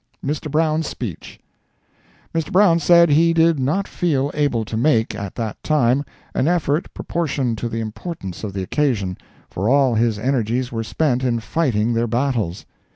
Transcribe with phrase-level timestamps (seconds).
[0.25, 0.49] MR.
[0.49, 2.51] BROWN'S SPEECH.—Mr.
[2.51, 6.91] Brown said that he did not feel able to make, at that time, an effort
[6.95, 9.15] proportioned to the importance of the occasion,
[9.47, 12.65] for all his energies were spent in fighting their battles.